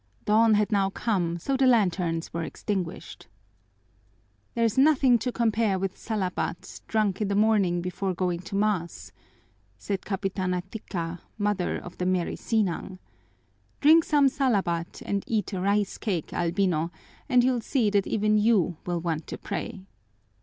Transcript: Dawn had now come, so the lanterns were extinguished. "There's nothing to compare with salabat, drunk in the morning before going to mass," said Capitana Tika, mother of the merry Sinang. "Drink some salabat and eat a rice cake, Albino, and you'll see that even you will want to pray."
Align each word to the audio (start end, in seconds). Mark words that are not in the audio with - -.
Dawn 0.25 0.55
had 0.55 0.71
now 0.71 0.89
come, 0.89 1.37
so 1.37 1.55
the 1.55 1.67
lanterns 1.67 2.33
were 2.33 2.41
extinguished. 2.41 3.27
"There's 4.55 4.75
nothing 4.75 5.19
to 5.19 5.31
compare 5.31 5.77
with 5.77 5.95
salabat, 5.95 6.81
drunk 6.87 7.21
in 7.21 7.27
the 7.27 7.35
morning 7.35 7.83
before 7.83 8.15
going 8.15 8.39
to 8.39 8.55
mass," 8.55 9.11
said 9.77 10.01
Capitana 10.03 10.63
Tika, 10.71 11.21
mother 11.37 11.77
of 11.77 11.99
the 11.99 12.07
merry 12.07 12.35
Sinang. 12.35 12.97
"Drink 13.79 14.03
some 14.03 14.27
salabat 14.27 15.03
and 15.05 15.23
eat 15.27 15.53
a 15.53 15.61
rice 15.61 15.99
cake, 15.99 16.33
Albino, 16.33 16.89
and 17.29 17.43
you'll 17.43 17.61
see 17.61 17.91
that 17.91 18.07
even 18.07 18.39
you 18.39 18.77
will 18.87 19.01
want 19.01 19.27
to 19.27 19.37
pray." 19.37 19.85